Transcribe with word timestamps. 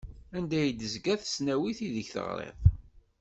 Anda 0.37 0.59
i 0.69 0.71
d-tezga 0.71 1.13
tesnawit 1.21 1.79
ideg 1.87 2.07
teɣriḍ? 2.13 2.57